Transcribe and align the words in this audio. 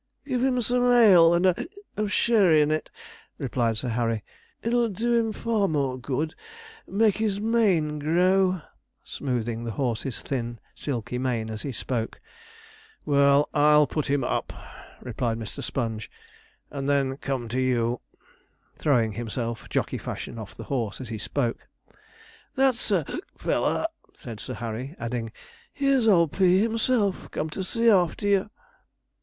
'Give 0.25 0.43
him 0.43 0.59
some 0.63 0.83
ale, 0.91 1.31
and 1.35 1.45
a 1.45 1.67
of 1.95 2.11
sherry 2.11 2.63
in 2.63 2.71
it,' 2.71 2.89
replied 3.37 3.77
Sir 3.77 3.89
Harry; 3.89 4.23
'it'll 4.63 4.89
do 4.89 5.13
him 5.13 5.31
far 5.31 5.67
more 5.67 5.95
good 5.99 6.33
make 6.87 7.17
his 7.17 7.39
mane 7.39 7.99
grow,' 7.99 8.63
smoothing 9.03 9.63
the 9.63 9.69
horse's 9.77 10.23
thin, 10.23 10.57
silky 10.73 11.19
mane 11.19 11.51
as 11.51 11.61
he 11.61 11.71
spoke. 11.71 12.19
'Well, 13.05 13.47
I'll 13.53 13.85
put 13.85 14.09
him 14.09 14.23
up,' 14.23 14.51
replied 15.01 15.37
Mr. 15.37 15.61
Sponge, 15.63 16.09
'and 16.71 16.89
then 16.89 17.17
come 17.17 17.47
to 17.49 17.61
you,' 17.61 18.01
throwing 18.79 19.11
himself, 19.13 19.69
jockey 19.69 19.99
fashion, 19.99 20.39
off 20.39 20.55
the 20.55 20.63
horse 20.63 20.99
as 20.99 21.09
he 21.09 21.19
spoke. 21.19 21.67
'That's 22.55 22.89
a 22.89 23.05
feller,' 23.37 23.85
said 24.15 24.39
Sir 24.39 24.55
Harry; 24.55 24.95
adding, 24.97 25.31
'here's 25.71 26.07
old 26.07 26.31
Pea 26.31 26.57
himself 26.59 27.29
come 27.29 27.51
to 27.51 27.63
see 27.63 27.87
after 27.87 28.25
you.' 28.27 28.49